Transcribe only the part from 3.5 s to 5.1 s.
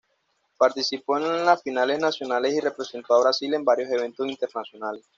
en varios eventos internacionales.